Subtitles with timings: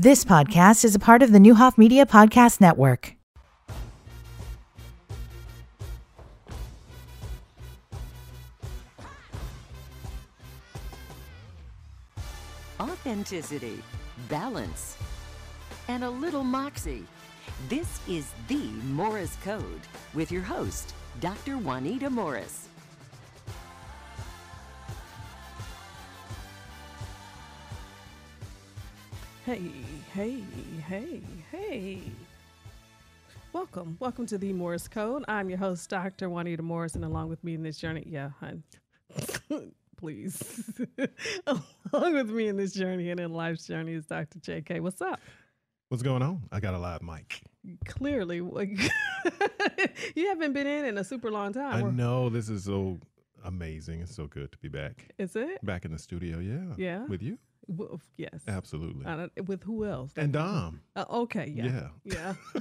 [0.00, 3.16] This podcast is a part of the Neuhoff Media Podcast Network.
[12.78, 13.82] Authenticity,
[14.28, 14.96] balance,
[15.88, 17.04] and a little moxie.
[17.68, 19.80] This is the Morris Code
[20.14, 21.58] with your host, Dr.
[21.58, 22.67] Juanita Morris.
[29.48, 29.62] Hey,
[30.12, 30.44] hey,
[30.86, 32.02] hey, hey.
[33.54, 33.96] Welcome.
[33.98, 35.24] Welcome to the Morris Code.
[35.26, 36.28] I'm your host, Dr.
[36.28, 38.62] Juanita Morris, and along with me in this journey, yeah, hun.
[39.96, 40.70] Please.
[41.92, 44.38] along with me in this journey and in life's journey is Dr.
[44.38, 44.82] JK.
[44.82, 45.18] What's up?
[45.88, 46.42] What's going on?
[46.52, 47.40] I got a live mic.
[47.86, 48.78] Clearly, like,
[50.14, 51.86] you haven't been in in a super long time.
[51.86, 52.98] I know this is so
[53.46, 54.02] amazing.
[54.02, 55.08] It's so good to be back.
[55.16, 55.64] Is it?
[55.64, 56.74] Back in the studio, yeah.
[56.76, 57.06] Yeah.
[57.06, 57.38] With you?
[57.68, 58.40] Well, yes.
[58.48, 59.04] Absolutely.
[59.04, 60.12] Don't- with who else?
[60.16, 60.80] and Dom.
[60.96, 61.88] Uh, okay, yeah.
[62.04, 62.34] Yeah.
[62.54, 62.60] Yeah.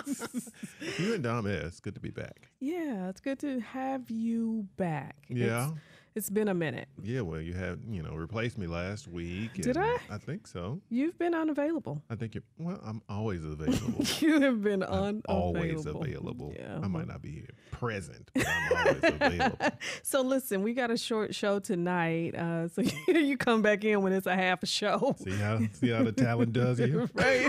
[0.98, 2.48] you and Dom, it's good to be back.
[2.60, 5.16] Yeah, it's good to have you back.
[5.28, 5.68] Yeah.
[5.70, 5.78] It's,
[6.16, 6.88] it's been a minute.
[7.02, 9.52] Yeah, well, you had, you know, replaced me last week.
[9.52, 9.98] Did I?
[10.10, 10.80] I think so.
[10.88, 12.02] You've been unavailable.
[12.08, 14.02] I think you're, well, I'm always available.
[14.20, 15.22] You have been I'm unavailable.
[15.28, 16.54] always available.
[16.58, 16.80] Yeah.
[16.82, 19.56] I might not be here present, but I'm always available.
[20.02, 22.34] So listen, we got a short show tonight.
[22.34, 25.14] Uh, so you come back in when it's a half a show.
[25.18, 27.08] See how see how the talent does you?
[27.14, 27.48] right.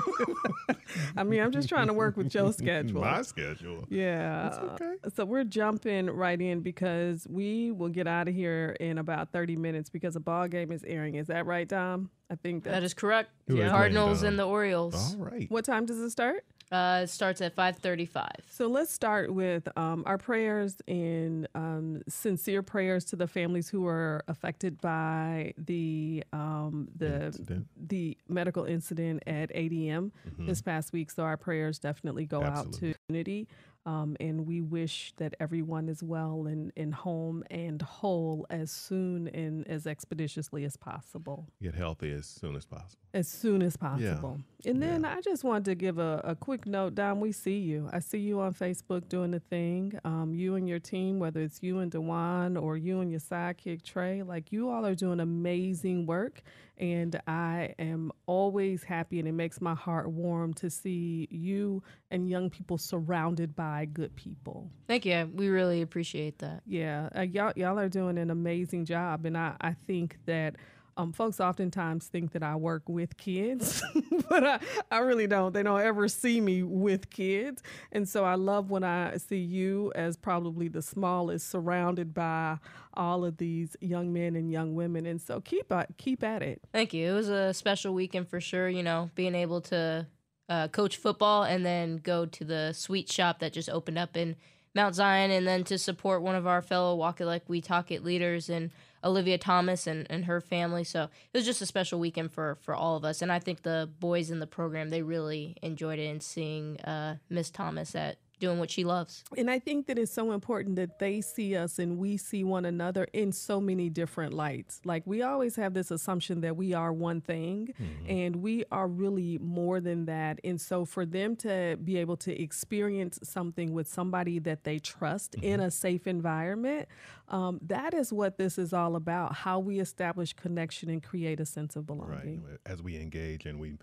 [1.15, 3.01] I mean, I'm just trying to work with your schedule.
[3.01, 3.85] My schedule.
[3.89, 4.43] Yeah.
[4.43, 4.93] That's okay.
[5.15, 9.55] So we're jumping right in because we will get out of here in about 30
[9.55, 11.15] minutes because a ball game is airing.
[11.15, 12.09] Is that right, Dom?
[12.29, 13.29] I think That that's correct.
[13.47, 13.65] Who Yeah.
[13.67, 15.15] is Cardinals playing, and the Orioles.
[15.15, 15.49] All right.
[15.49, 16.43] what time does it start?
[16.69, 18.27] Uh, it starts at 5:35.
[18.49, 23.87] So let's start with um, our prayers and um, sincere prayers to the families who
[23.87, 27.67] are affected by the um, the Incident.
[27.87, 31.09] the medical incident at ADM this past week.
[31.09, 32.91] So our prayers definitely go out Absolutely.
[32.93, 33.47] to community.
[33.87, 39.29] Um, and we wish that everyone is well and, and home and whole as soon
[39.29, 42.99] and as expeditiously as possible Get healthy as soon as possible.
[43.13, 44.39] as soon as possible.
[44.63, 44.71] Yeah.
[44.71, 47.21] And then I just wanted to give a, a quick note, Dom.
[47.21, 47.89] We see you.
[47.93, 49.97] I see you on Facebook doing the thing.
[50.03, 53.83] Um, you and your team, whether it's you and Dewan or you and your sidekick
[53.83, 56.41] Trey, like you all are doing amazing work.
[56.77, 62.29] And I am always happy, and it makes my heart warm to see you and
[62.29, 64.69] young people surrounded by good people.
[64.87, 65.29] Thank you.
[65.33, 66.61] We really appreciate that.
[66.67, 70.55] Yeah, uh, y'all y'all are doing an amazing job, and I I think that.
[70.97, 73.83] Um, folks oftentimes think that I work with kids,
[74.29, 74.59] but I,
[74.89, 75.53] I really don't.
[75.53, 77.61] They don't ever see me with kids.
[77.91, 82.57] And so I love when I see you as probably the smallest surrounded by
[82.95, 85.05] all of these young men and young women.
[85.05, 86.61] And so keep at, keep at it.
[86.73, 87.11] Thank you.
[87.11, 88.67] It was a special weekend for sure.
[88.67, 90.07] You know, being able to
[90.49, 94.35] uh, coach football and then go to the sweet shop that just opened up in
[94.73, 97.89] Mount Zion, and then to support one of our fellow Walk It Like We Talk
[97.91, 98.69] It leaders and
[99.03, 100.83] Olivia Thomas and, and her family.
[100.83, 103.63] So it was just a special weekend for for all of us, and I think
[103.63, 108.17] the boys in the program they really enjoyed it and seeing uh, Miss Thomas at
[108.39, 109.23] doing what she loves.
[109.37, 112.65] And I think that it's so important that they see us and we see one
[112.65, 114.81] another in so many different lights.
[114.85, 117.73] Like we always have this assumption that we are one thing
[118.07, 120.39] and we are really more than that.
[120.43, 125.35] And so for them to be able to experience something with somebody that they trust
[125.35, 126.87] in a safe environment,
[127.29, 131.45] um, that is what this is all about how we establish connection and create a
[131.45, 132.43] sense of belonging.
[132.43, 133.77] right as we engage and we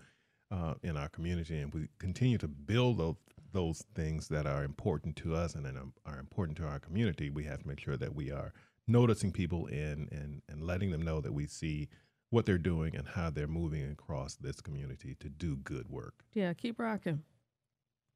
[0.51, 3.15] uh, in our community and we continue to build those
[3.55, 7.45] those things that are important to us and that are, important to our community we
[7.45, 8.53] have to make sure that we are
[8.87, 11.87] noticing people and and and letting them know that we see
[12.29, 16.53] what they're doing and how they're moving across this community to do good work Yeah,
[16.53, 17.23] keep rocking.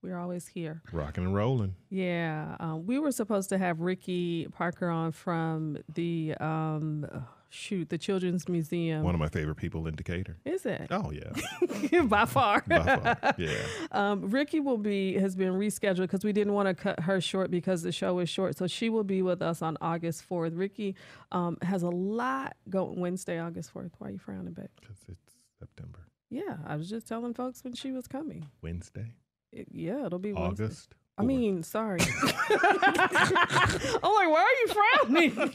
[0.01, 0.81] We're always here.
[0.93, 6.35] rocking and rolling Yeah, um, we were supposed to have Rikki Parker on from the
[6.39, 7.05] um,
[7.49, 9.03] shoot the Children's Museum.
[9.03, 12.63] one of my favorite people in decatur Is it oh yeah by far?
[12.67, 13.55] by far yeah
[13.91, 17.49] um, Rikki will be has been rescheduled because we didn't want to cut her short
[17.51, 18.57] because the show is short.
[18.57, 20.53] So she will be with us on August fourth.
[20.53, 20.95] Rikki
[21.31, 23.91] um, has a lot going Wednesday, August fourth.
[23.97, 24.67] Why are you frowning, babe?
[24.79, 28.47] because it's september Yeah, I was just telling folks when she was coming.
[28.61, 29.13] wednesday
[29.51, 30.63] It- yeah, it'll be Wednesday.
[30.65, 31.25] august I 4th.
[31.25, 31.99] mean, sorry.
[32.49, 35.31] I'm like, why are you frowning?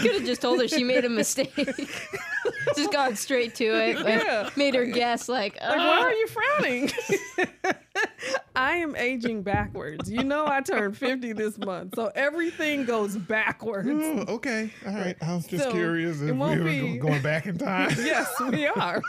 [0.00, 1.54] Could have just told her she made a mistake.
[2.76, 3.96] just gone straight to it.
[3.96, 4.50] but Yeah.
[4.56, 6.90] Made her guess like, Like, why "Oh." are you frowning?
[8.54, 10.10] I am aging backwards.
[10.10, 13.88] You know, I turned 50 this month, so everything goes backwards.
[13.90, 14.70] Oh, okay.
[14.86, 15.16] All right.
[15.22, 17.90] I was just So, curious it if we won't were be- going back in time.
[17.98, 19.00] Yes, we are.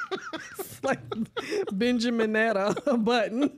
[0.60, 1.00] it's like
[1.72, 3.52] Benjaminetta button.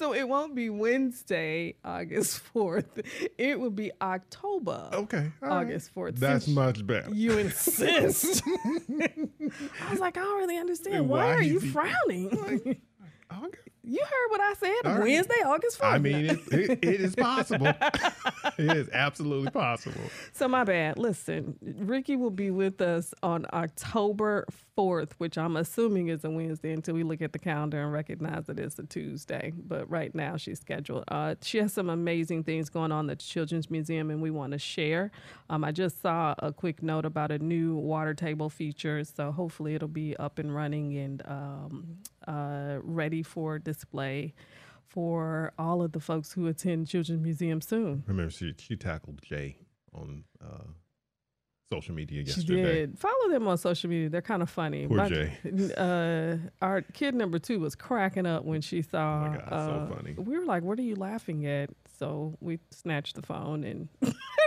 [0.00, 3.04] So it won't be Wednesday, August 4th.
[3.36, 5.30] It will be October, Okay.
[5.42, 6.16] August 4th.
[6.16, 7.10] That's since much better.
[7.12, 8.42] You insist.
[8.46, 11.06] I was like, I don't really understand.
[11.06, 12.80] Why, why are you he- frowning?
[13.44, 13.58] Okay.
[13.82, 14.76] You heard what I said.
[14.84, 15.00] Right.
[15.00, 15.92] Wednesday, August 4th.
[15.92, 17.66] I mean, it, it, it is possible.
[18.58, 20.02] it is absolutely possible.
[20.32, 20.98] So my bad.
[20.98, 24.46] Listen, Rikki will be with us on October
[24.76, 28.46] 4th, which I'm assuming is a Wednesday until we look at the calendar and recognize
[28.46, 29.52] that it's a Tuesday.
[29.56, 31.04] But right now she's scheduled.
[31.08, 34.52] Uh, she has some amazing things going on at the Children's Museum and we want
[34.52, 35.10] to share.
[35.48, 39.04] Um, I just saw a quick note about a new water table feature.
[39.04, 44.34] So hopefully it'll be up and running and um, uh, ready for display
[44.86, 48.02] for all of the folks who attend Children's Museum soon.
[48.06, 49.56] Remember, she she tackled Jay
[49.94, 50.64] on uh,
[51.72, 52.42] social media yesterday.
[52.46, 52.98] She did.
[52.98, 54.08] Follow them on social media.
[54.08, 54.86] They're kind of funny.
[54.86, 55.38] Poor My- Jay.
[55.76, 59.24] Uh, our kid number two was cracking up when she saw.
[59.24, 60.14] Oh my God, so uh, funny.
[60.16, 61.70] We were like, "What are you laughing at?"
[62.00, 63.88] So we snatched the phone and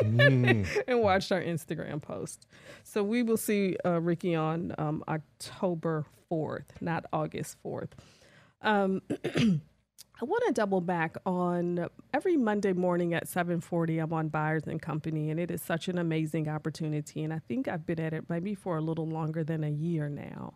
[0.03, 0.67] Mm.
[0.87, 2.47] and watched our Instagram post.
[2.83, 7.95] So we will see uh, Rikki on um, October fourth, not August fourth.
[8.61, 14.63] Um, I want to double back on every Monday morning at 7:40 I'm on Byers
[14.67, 18.13] and Company and it is such an amazing opportunity and I think I've been at
[18.13, 20.55] it maybe for a little longer than a year now.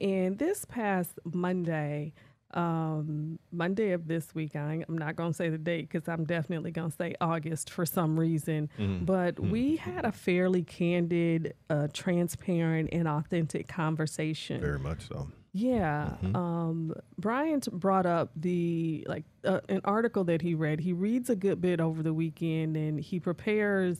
[0.00, 2.12] And this past Monday,
[2.54, 6.24] um, Monday of this week, I, I'm not going to say the date because I'm
[6.24, 8.70] definitely going to say August for some reason.
[8.78, 14.60] But we had a fairly candid, uh, transparent, and authentic conversation.
[14.60, 15.28] Very much so.
[15.52, 16.16] Yeah.
[16.34, 20.80] Um, Brian brought up the like uh, an article that he read.
[20.80, 23.98] He reads a good bit over the weekend and he prepares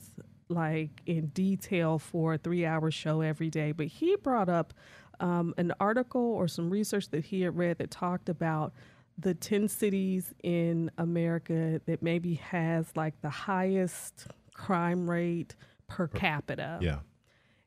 [0.49, 3.71] like in detail for a three hour show every day.
[3.71, 4.75] But he brought up
[5.19, 8.73] um, an article or some research that he had read that talked about
[9.17, 15.55] the 10 cities in America that maybe has like the highest crime rate
[15.87, 16.77] per capita.
[16.81, 16.99] Yeah.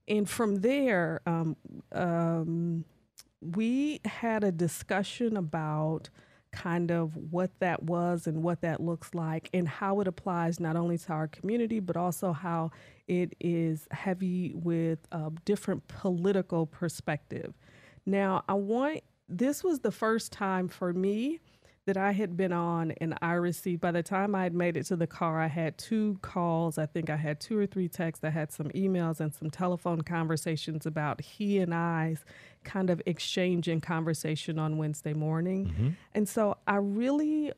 [0.07, 1.57] And from there, um,
[1.93, 2.85] um,
[3.41, 6.11] we had a discussion about
[6.53, 10.77] kind of what that was and what that looks like and how it applies not
[10.77, 12.71] only to our community but also how
[13.09, 17.55] it is heavy with a different political perspective.
[18.07, 21.39] Now, I want this was the first time for me
[21.91, 24.85] that I had been on and I received by the time I had made it
[24.87, 26.79] to the car, I had two calls.
[26.79, 28.25] I think I had two or three texts.
[28.25, 32.25] I had some emails and some telephone conversations about he and I's
[32.63, 35.67] kind of exchange and conversation on Wednesday morning.
[35.67, 35.89] Mm-hmm.
[36.15, 37.51] And so I really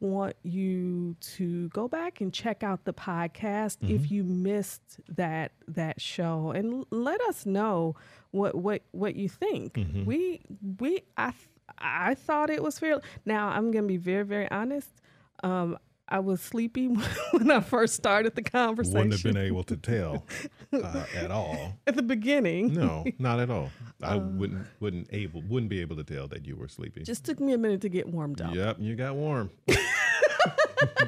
[0.00, 4.14] want you to go back and check out the podcast if mm-hmm.
[4.14, 7.96] you missed that that show and l- let us know
[8.32, 9.72] what what what you think.
[9.72, 10.04] Mm-hmm.
[10.04, 10.42] We
[10.78, 11.32] we I
[11.78, 13.00] I thought it was fair.
[13.24, 14.88] Now I'm gonna be very very honest.
[15.42, 15.78] Um,
[16.12, 16.88] I was sleepy
[17.32, 18.98] when I first started the conversation.
[18.98, 20.26] Wouldn't have been able to tell
[20.72, 21.74] uh, at all.
[21.86, 22.74] at the beginning.
[22.74, 23.70] No, not at all.
[24.02, 24.18] I Uh.
[24.18, 27.04] wouldn't wouldn't able wouldn't be able to tell that you were sleeping.
[27.04, 28.54] Just took me a minute to get warmed up.
[28.54, 29.50] Yep, you got warm.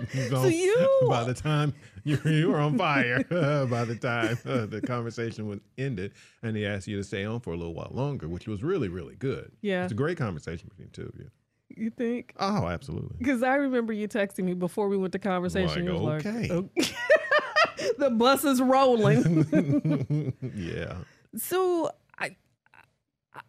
[0.30, 4.80] So you- by the time you, you were on fire, by the time uh, the
[4.80, 6.12] conversation was ended,
[6.42, 8.88] and he asked you to stay on for a little while longer, which was really
[8.88, 9.52] really good.
[9.60, 9.84] Yeah.
[9.84, 11.30] it's a great conversation between the two of you.
[11.74, 12.34] You think?
[12.38, 13.16] Oh, absolutely.
[13.18, 15.86] Because I remember you texting me before we went to conversation.
[15.86, 16.48] Like, was okay.
[16.48, 16.94] like, "Okay."
[17.98, 20.34] the bus is rolling.
[20.54, 20.96] yeah.
[21.36, 21.90] so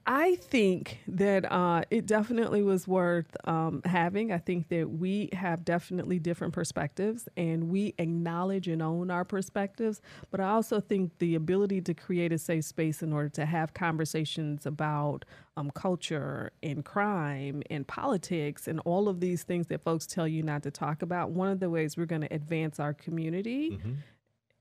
[0.06, 4.32] I, think that uh, it definitely was worth um, having.
[4.32, 10.02] I think that we have definitely different perspectives, and we acknowledge and own our perspectives.
[10.32, 13.74] But I also think the ability to create a safe space in order to have
[13.74, 15.26] conversations about
[15.58, 20.44] um, culture and crime and politics and all of these things that folks tell you
[20.44, 21.32] not to talk about.
[21.32, 23.80] One of the ways we're going to advance our community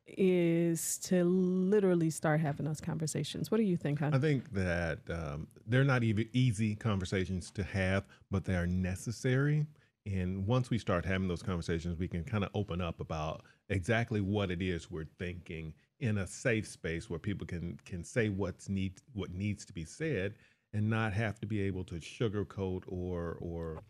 [0.06, 3.50] is to literally start having those conversations.
[3.50, 8.04] What do you think, I think that um, they're not even easy conversations to have,
[8.30, 9.66] but they are necessary.
[10.04, 14.20] And once we start having those conversations, we can kind of open up about exactly
[14.20, 18.68] what it is we're thinking in a safe space where people can can say what's
[18.68, 20.34] need what needs to be said
[20.74, 23.80] and not have to be able to sugarcoat or or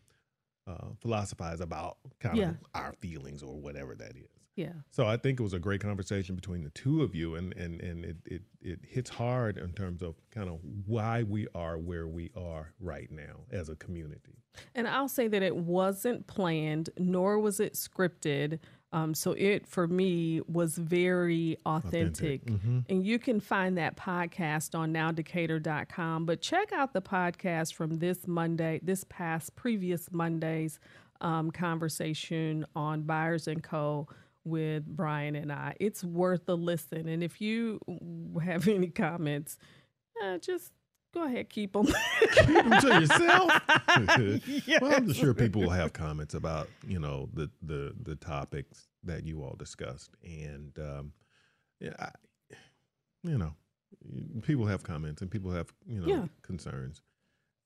[0.66, 2.50] uh, philosophize about kind Yeah.
[2.50, 4.41] of our feelings or whatever that is.
[4.54, 4.72] Yeah.
[4.90, 7.80] So I think it was a great conversation between the two of you, and and
[7.80, 12.06] and it it, it hits hard in terms of kind of why we are where
[12.06, 14.36] we are right now as a community.
[14.74, 18.58] And I'll say that it wasn't planned, nor was it scripted.
[18.94, 22.42] Um, so it, for me, was very authentic.
[22.42, 22.90] Authentic.
[22.90, 26.26] And you can find that podcast on nowdecatur.com.
[26.26, 30.78] But check out the podcast from this Monday, this past previous Monday's
[31.22, 34.08] um, conversation on Byers and Co.
[34.44, 35.74] with Brian and I.
[35.80, 37.08] It's worth a listen.
[37.08, 37.80] And if you
[38.42, 39.58] have any comments,
[40.24, 40.72] uh, just
[41.14, 41.86] go ahead, keep them.
[41.86, 43.52] Keep them to yourself.
[44.80, 49.24] Well, I'm sure people will have comments about you know the the the topics that
[49.26, 51.12] you all discussed, and um,
[51.80, 52.10] yeah, I,
[53.22, 53.52] you know,
[54.42, 56.26] people have comments and people have you know Yeah.
[56.42, 57.02] concerns,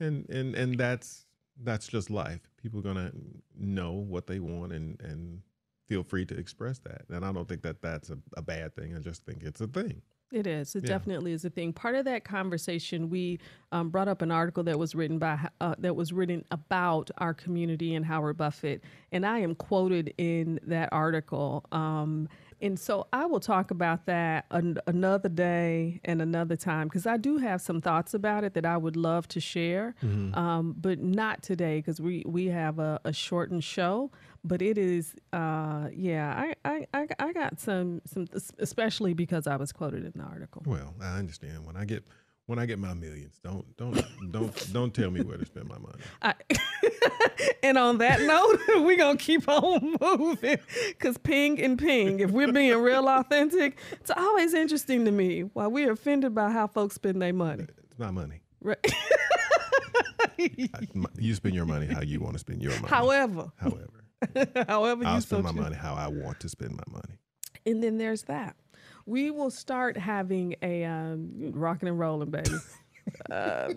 [0.00, 1.24] and and and that's
[1.62, 2.40] that's just life.
[2.60, 3.12] People are gonna
[3.56, 5.42] know what they want and and
[5.86, 8.94] feel free to express that, and I don't think that that's a, a bad thing.
[8.96, 10.02] I just think it's a thing.
[10.32, 10.74] It is.
[10.74, 10.88] It Yeah.
[10.88, 11.72] definitely is a thing.
[11.72, 13.38] Part of that conversation, we
[13.70, 17.32] um, brought up an article that was written by uh, that was written about our
[17.32, 21.64] community and Howard Buffett, and I am quoted in that article.
[21.70, 22.28] Um,
[22.60, 27.16] and so I will talk about that an- another day and another time because I
[27.16, 31.42] do have some thoughts about it that I would love to share, um, but not
[31.42, 34.10] today because we we have a, a shortened show.
[34.44, 38.26] But it is, uh, yeah, I, I, I, I got some some
[38.58, 40.62] especially because I was quoted in the article.
[40.66, 42.04] Well, I understand when I get
[42.46, 45.78] when I get my millions, don't don't don't don't tell me where to spend my
[45.78, 45.98] money.
[46.22, 46.34] I,
[47.62, 52.30] and on that note, we're going to keep on moving because ping and ping, if
[52.30, 56.94] we're being real authentic, it's always interesting to me why we're offended by how folks
[56.94, 57.66] spend their money.
[57.90, 58.40] It's my money.
[58.60, 58.78] Right?
[61.18, 62.88] You spend your money how you want to spend your money.
[62.88, 65.60] However, however, however I'll so spend my choose.
[65.60, 67.18] money how I want to spend my money.
[67.64, 68.56] And then there's that.
[69.06, 72.50] We will start having a um, rocking and rolling, baby.
[73.30, 73.72] Uh,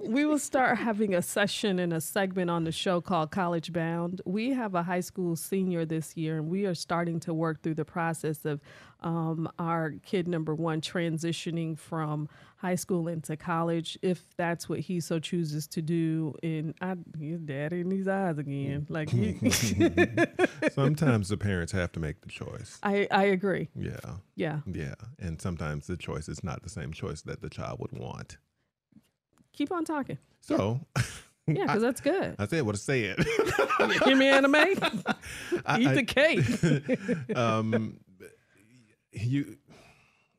[0.00, 4.20] we will start having a session and a segment on the show called College Bound.
[4.24, 7.74] We have a high school senior this year, and we are starting to work through
[7.74, 8.60] the process of
[9.00, 15.00] um, our kid number one transitioning from high school into college, if that's what he
[15.00, 16.34] so chooses to do.
[16.44, 18.86] And I, his daddy in his eyes again.
[18.88, 19.32] Like, he,
[20.72, 22.78] Sometimes the parents have to make the choice.
[22.84, 23.68] I, I agree.
[23.74, 23.96] Yeah,
[24.36, 24.60] Yeah.
[24.66, 28.36] yeah, and sometimes the choice is not the same choice that the child would want.
[29.52, 30.18] Keep on talking.
[30.40, 30.80] So,
[31.46, 32.36] Yeah, because that's good.
[32.38, 33.16] I said what I said.
[34.04, 34.54] Give me anime.
[34.54, 34.74] I-
[35.80, 37.36] Eat I- the cake.
[37.36, 37.98] um,
[39.12, 39.56] you,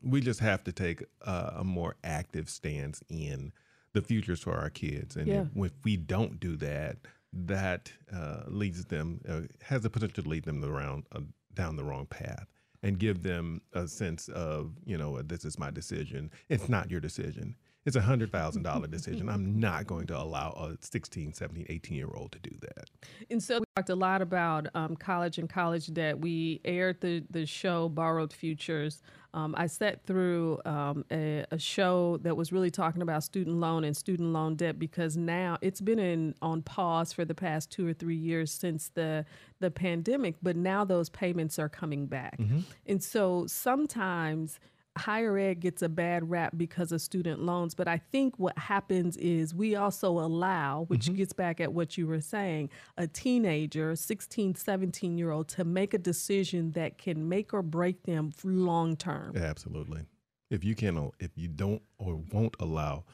[0.02, 3.52] we just have to take a, a more active stance in
[3.92, 5.42] the futures for our kids, and Yeah.
[5.54, 6.96] if, if we don't do that,
[7.32, 11.20] that uh, leads them uh, has the potential to lead them around uh,
[11.54, 12.46] down the wrong path
[12.82, 16.30] and give them a sense of you know this is my decision.
[16.48, 17.56] It's not your decision.
[17.86, 19.28] It's a hundred thousand dollar decision.
[19.28, 22.88] I'm not going to allow a 16, 17, 18 year old to do that.
[23.30, 26.18] And so we talked a lot about um, college and college debt.
[26.18, 29.02] We aired the, the show Borrowed Futures.
[29.34, 33.84] Um, I sat through um, a, a show that was really talking about student loan
[33.84, 37.86] and student loan debt because now it's been in on pause for the past two
[37.86, 39.26] or three years since the
[39.60, 42.38] the pandemic, but now those payments are coming back.
[42.86, 44.60] And so sometimes
[44.96, 49.16] higher ed gets a bad rap because of student loans but i think what happens
[49.16, 54.54] is we also allow which gets back at what you were saying a teenager 16
[54.54, 59.34] 17 year old to make a decision that can make or break them long term
[59.54, 60.02] Absolutely.
[60.50, 63.04] If you can, if you don't or won't allow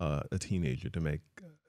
[0.00, 1.20] uh, a teenager to make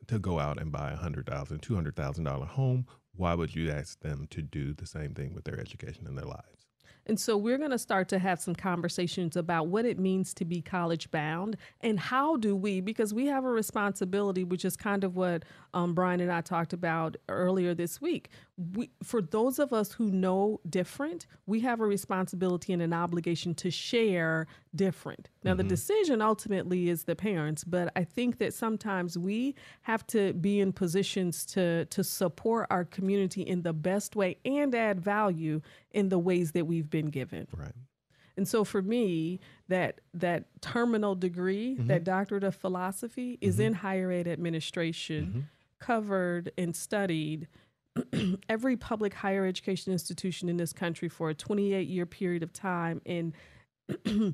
[0.08, 2.86] to go out and buy a hundred thousand, two hundred thousand dollar home,
[3.16, 6.26] why would you ask them to do the same thing with their education and their
[6.26, 6.68] lives?
[7.12, 10.46] And so we're going to start to have some conversations about what it means to
[10.46, 15.04] be college bound and how do we, because we have a responsibility, which is kind
[15.04, 18.30] of what um, Brian and I talked about earlier this week.
[18.76, 23.56] We, for those of us who know different, we have a responsibility and an obligation
[23.56, 25.28] to share different.
[25.44, 30.34] Now, the decision ultimately is the parents, but I think that sometimes we have to
[30.34, 35.62] be in positions to to support our community in the best way and add value
[35.92, 37.48] in the ways that we've been given.
[37.58, 37.72] Right.
[38.38, 41.88] And so for me, that that terminal degree, Mm-hmm.
[41.88, 45.40] that doctorate of philosophy is in higher ed administration, Mm-hmm.
[45.80, 47.48] covered and studied
[48.48, 53.02] every public higher education institution in this country for a 28 year period of time
[53.08, 53.34] and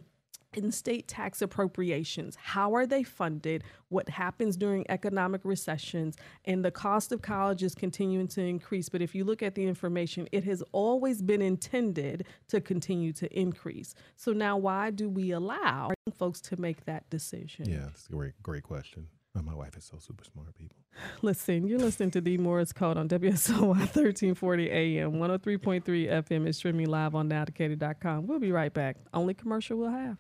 [0.58, 2.36] in state tax appropriations.
[2.36, 3.64] How are they funded?
[3.90, 6.18] What happens during economic recessions?
[6.46, 8.90] And the cost of college is continuing to increase.
[8.90, 13.40] But if you look at the information, it has always been intended to continue to
[13.40, 13.94] increase.
[14.16, 17.70] So now, why do we allow folks to make that decision?
[17.70, 19.08] Yeah, that's a great, great question.
[19.38, 20.78] Oh, my wife is so super smart, people.
[21.22, 26.88] Listen, you're listening to the Morris Code on WSOY 1340 AM, 103.3 FM, is streaming
[26.88, 28.26] live on nowdecatur.com.
[28.26, 28.98] We'll be right back.
[29.14, 30.18] Only commercial we'll have.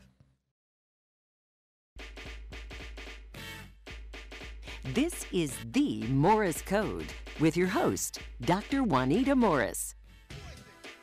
[4.94, 7.08] This is the Morris Code
[7.42, 8.84] with your host, Dr.
[8.84, 9.96] Juanita Morris.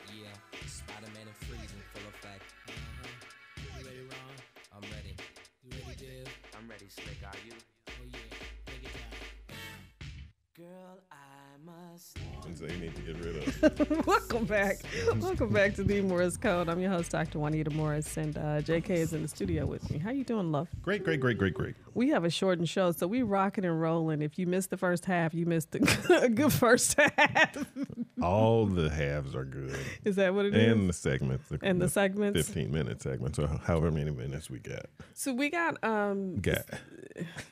[0.09, 0.29] Yeah,
[0.67, 2.43] Spider-Man and freezing full effect.
[2.67, 3.09] Uh-huh.
[3.61, 4.37] You ready, Ron?
[4.75, 5.15] I'm ready.
[5.63, 6.29] You ready, Dave?
[6.59, 7.19] I'm ready, Slick.
[7.27, 7.53] Are you?
[7.89, 8.19] Oh yeah,
[8.65, 9.57] take it down.
[10.57, 11.24] Girl, I
[11.65, 12.19] must.
[12.47, 14.07] And so you need to get rid of.
[14.07, 14.83] Welcome back.
[15.19, 16.69] Welcome back to the Morris Code.
[16.69, 17.39] I'm your host, Dr.
[17.39, 19.99] Juanita Morris, and uh, JK is in the studio with me.
[19.99, 20.69] How you doing, love?
[20.83, 21.75] Great, great, great, great, great.
[21.95, 24.21] We have a shortened show, so we rocking and rolling.
[24.21, 25.75] If you missed the first half, you missed
[26.11, 27.57] a, good first half.
[28.23, 29.79] All the halves are good.
[30.05, 30.73] is that what it is?
[30.73, 31.51] and the segments.
[31.63, 32.47] And the segments?
[32.47, 34.87] 15 minute segments, or however many minutes we got.
[35.15, 36.65] so we got um Got.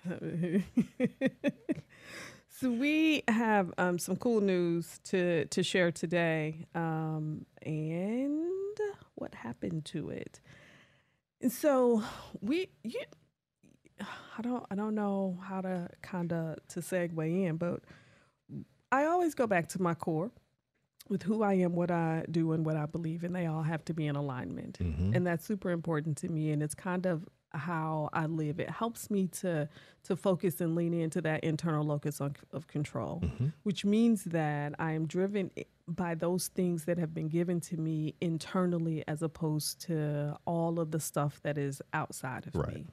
[2.63, 8.79] So we have um, some cool news to to share today, um, and
[9.17, 10.39] what happened to it.
[11.41, 12.05] And so
[12.41, 13.01] we, you,
[14.01, 17.81] I don't, I don't know how to kind of to segue in, but
[18.93, 20.31] I always go back to my core
[21.09, 23.85] with who I am, what I do, and what I believe, and they all have
[23.87, 24.79] to be in alignment,
[25.17, 26.53] and that's super important to me.
[26.53, 28.59] And it's kind of how I live.
[28.61, 29.69] It helps me to
[30.05, 33.23] to focus and lean into that internal locus of, of control,
[33.63, 35.51] which means that I am driven
[35.87, 40.91] by those things that have been given to me internally, as opposed to all of
[40.91, 42.75] the stuff that is outside of Right.
[42.75, 42.87] me.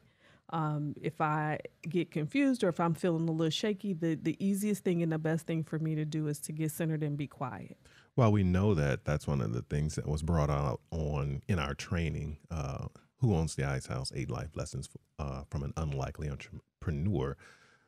[0.52, 4.84] Um, if I get confused or if I'm feeling a little shaky, the, the easiest
[4.84, 7.28] thing and the best thing for me to do is to get centered and be
[7.28, 7.78] quiet.
[8.16, 11.60] Well, we know that that's one of the things that was brought out on in
[11.60, 12.38] our training.
[12.50, 12.88] Uh,
[13.20, 14.12] Who owns the Ice House?
[14.16, 17.36] Eight life lessons uh, from an unlikely entrepreneur.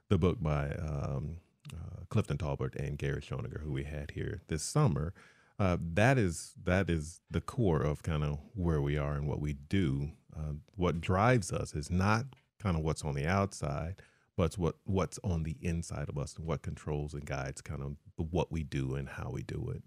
[0.09, 1.37] The book by um,
[1.73, 5.13] uh, Clifton Taulbert and Gary Schoeniger, who we had here this summer.
[5.57, 9.39] Uh, that is that is the core of kind of where we are and what
[9.39, 10.11] we do.
[10.35, 12.25] Uh, what drives us is not
[12.59, 14.01] kind of what's on the outside,
[14.35, 17.95] but what what's on the inside of us and what controls and guides kind of
[18.31, 19.83] what we do and how we do it.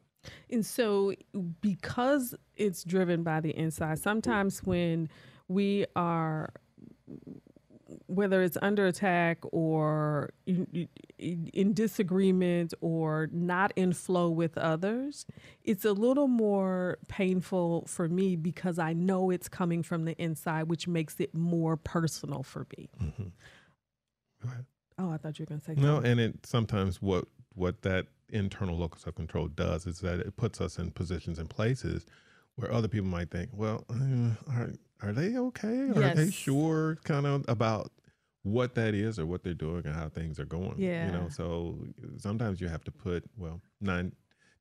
[0.51, 1.13] And so,
[1.61, 5.09] because it's driven by the inside, sometimes when
[5.49, 6.51] we are,
[8.07, 15.27] whether it's under attack or in, in disagreement or not in flow with others,
[15.63, 20.65] it's a little more painful for me because I know it's coming from the inside,
[20.65, 22.89] which makes it more personal for me.
[24.45, 24.65] Ahead.
[24.99, 26.11] Oh, I thought you were going to say No, something.
[26.13, 30.61] and it sometimes what what that internal locus of control does is that it puts
[30.61, 32.05] us in positions and places
[32.57, 34.71] where other people might think, well, uh, are
[35.03, 35.91] are they okay?
[35.91, 37.91] Are they sure kind of about
[38.43, 40.75] what that is or what they're doing and how things are going?
[40.79, 41.07] Yeah.
[41.07, 41.79] You know, so
[42.17, 44.13] sometimes you have to put well nine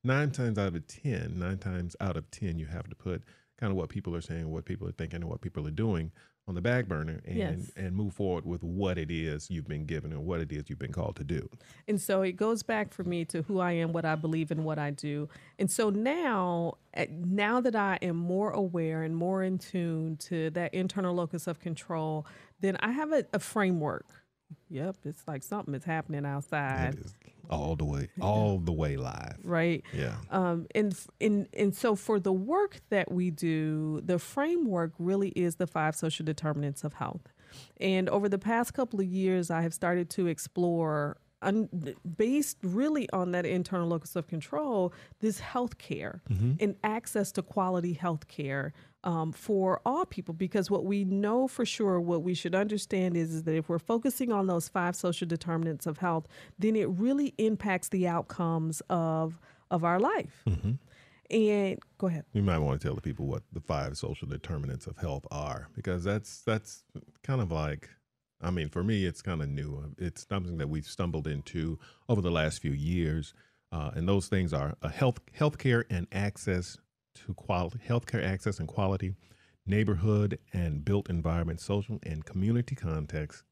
[0.02, 3.22] nine times out of ten, nine times out of ten, you have to put
[3.58, 6.12] kind of what people are saying, what people are thinking, and what people are doing
[6.46, 7.72] on the back burner and Yes.
[7.76, 10.78] and move forward with what it is you've been given and what it is you've
[10.78, 11.48] been called to do.
[11.88, 14.64] And so it goes back for me to who I am, what I believe, and
[14.64, 15.28] what I do.
[15.58, 20.50] And so now, eh, now that I am more aware and more in tune to
[20.50, 22.26] that internal locus of control,
[22.60, 24.06] then I have a, a framework.
[24.68, 27.14] Yep, it's like something is happening outside, is
[27.50, 29.38] all the way, all the way live.
[29.44, 29.82] right?
[29.92, 30.16] Yeah.
[30.30, 35.56] Um, and and and so for the work that we do, the framework really is
[35.56, 37.32] the five social determinants of health.
[37.80, 41.18] And over the past couple of years, I have started to explore.
[41.42, 41.68] Un-
[42.16, 46.22] based really on that internal locus of control, this health care
[46.58, 48.72] and access to quality health care
[49.04, 50.34] um, for all people.
[50.34, 53.78] Because what we know for sure, what we should understand is, is that if we're
[53.78, 56.26] focusing on those five social determinants of health,
[56.58, 59.38] then it really impacts the outcomes of
[59.70, 60.42] of our life.
[61.30, 62.24] And go ahead.
[62.32, 65.68] You might want to tell the people what the five social determinants of health are,
[65.74, 66.84] because that's that's
[67.22, 67.88] kind of like,
[68.42, 69.94] I mean, for me, it's kind of new.
[69.98, 73.32] It's something that we've stumbled into over the last few years,
[73.72, 76.78] uh, and those things are a health healthcare and access
[77.14, 79.14] to quality, healthcare access and quality,
[79.66, 83.42] neighborhood and built environment, social and community context,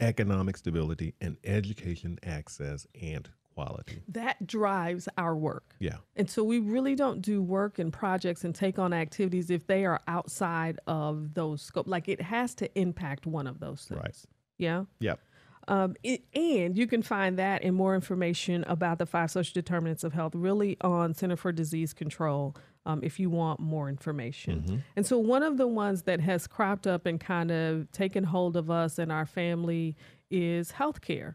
[0.00, 4.02] economic stability, and education access and quality.
[4.08, 5.74] That drives our work.
[5.78, 5.96] Yeah.
[6.16, 9.84] And so we really don't do work and projects and take on activities if they
[9.84, 11.86] are outside of those scope.
[11.86, 14.00] Like it has to impact one of those things.
[14.00, 14.16] Right.
[14.58, 14.84] Yeah.
[15.00, 15.20] Yep.
[15.68, 20.02] Um, it, and you can find that and more information about the five social determinants
[20.02, 24.64] of health really on Center for Disease Control um, if you want more information.
[24.96, 28.56] And so, one of the ones that has cropped up and kind of taken hold
[28.56, 29.96] of us and our family
[30.30, 31.34] is healthcare.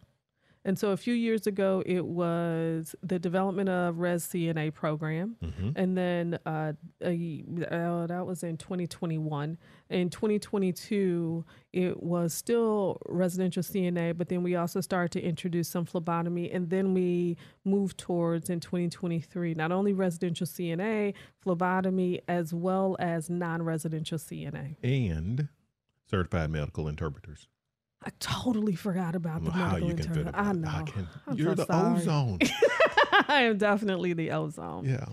[0.68, 5.38] And so a few years ago, it was the development of Res CNA program.
[5.78, 9.58] And then uh, a, uh, that was in 2021.
[9.90, 15.86] In 2022, it was still residential CNA, but then we also started to introduce some
[15.86, 16.52] phlebotomy.
[16.52, 23.30] And then we moved towards in 2023, not only residential CNA, phlebotomy, as well as
[23.30, 24.76] non residential CNA.
[24.84, 25.48] And
[26.10, 27.48] certified medical interpreters.
[28.08, 30.40] I totally forgot about the How medical you can fit interpreter.
[30.40, 30.48] it?
[30.48, 30.86] I know.
[30.86, 32.00] can, I'm you're so the sorry.
[32.00, 32.40] ozone.
[33.28, 34.86] I am definitely the ozone.
[34.86, 35.06] yeah.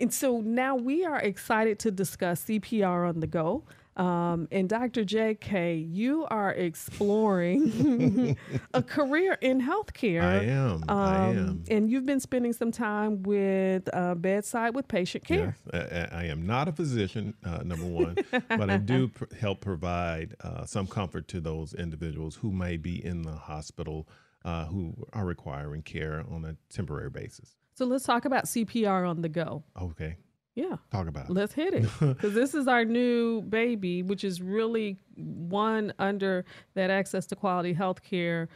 [0.00, 3.62] And so now we are excited to discuss CPR on the go.
[3.96, 5.04] Um, and Dr.
[5.04, 8.36] JK, you are exploring
[8.74, 10.22] a career in healthcare.
[10.22, 10.84] I am.
[10.88, 11.64] I Um, am.
[11.70, 15.56] And you've been spending some time with uh, bedside with patient care.
[15.72, 15.74] Yes.
[16.12, 18.16] I, I I am not a physician, uh, number one,
[18.48, 23.04] but I do pr- help provide uh, some comfort to those individuals who may be
[23.04, 24.08] in the hospital
[24.44, 27.56] uh, who are requiring care on a temporary basis.
[27.74, 29.64] So let's talk about CPR on the go.
[29.80, 30.16] Okay,
[30.54, 30.76] Yeah.
[30.90, 31.32] talk about it.
[31.32, 36.90] Let's hit it because this is our new baby, which is really one under that
[36.90, 38.48] access to quality health care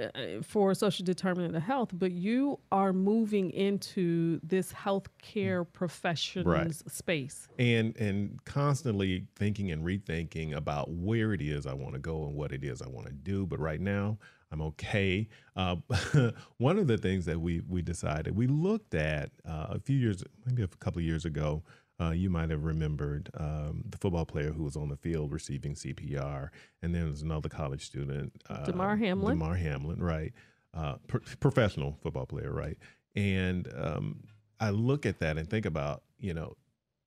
[0.00, 0.08] uh,
[0.42, 1.90] for social determinant of health.
[1.92, 7.46] But you are moving into this healthcare professionals space.
[7.58, 12.34] and and constantly thinking and rethinking about where it is I want to go and
[12.34, 13.46] what it is I want to do.
[13.46, 14.18] But right now,
[14.52, 15.28] I'm okay.
[15.56, 15.76] Uh,
[16.58, 20.24] one of the things that we we decided we looked at uh, a few years,
[20.46, 21.62] maybe a couple of years ago.
[22.00, 25.74] Uh, you might have remembered um, the football player who was on the field receiving
[25.74, 26.48] CPR,
[26.80, 29.38] and then there's another college student, uh, Damar Hamlin.
[29.38, 30.32] Damar Hamlin, right?
[30.72, 32.78] Uh, pro- professional football player, right?
[33.16, 34.22] And um,
[34.60, 36.56] I look at that and think about, you know,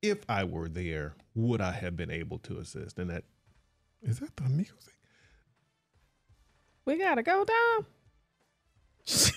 [0.00, 3.00] if I were there, would I have been able to assist?
[3.00, 3.24] And that
[4.02, 4.94] is that the music?
[6.84, 7.86] We gotta go down.
[9.04, 9.32] so,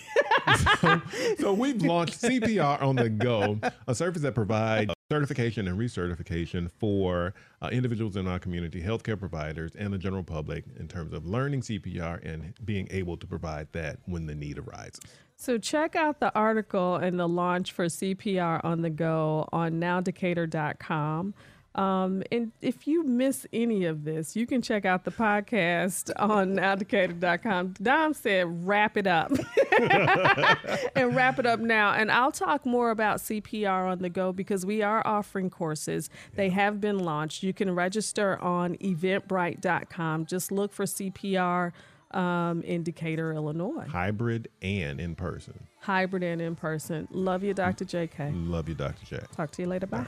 [1.40, 7.34] so we've launched CPR on the go, a service that provides certification and recertification for
[7.62, 11.62] uh, individuals in our community, healthcare providers, and the general public in terms of learning
[11.62, 15.00] CPR and being able to provide that when the need arises.
[15.38, 21.34] So check out the article and the launch for CPR on the go on nowdecatur.com.
[21.78, 26.56] Um, and if you miss any of this, you can check out the podcast on
[26.56, 27.76] nowdecatur.com.
[27.82, 29.32] Dom said, wrap it up.
[30.96, 31.94] and wrap it up now.
[31.94, 36.10] And I'll talk more about CPR on the go because we are offering courses.
[36.34, 37.44] They have been launched.
[37.44, 40.26] You can register on eventbrite.com.
[40.26, 41.74] Just look for CPR
[42.10, 43.86] um, in Decatur, Illinois.
[43.88, 45.68] Hybrid and in person.
[45.82, 47.08] Hybrid and in person.
[47.12, 47.86] Love you, Dr.
[47.86, 48.32] JK.
[48.50, 49.06] Love you, Dr.
[49.06, 49.32] Jack.
[49.36, 49.86] Talk to you later.
[49.86, 50.08] Bye.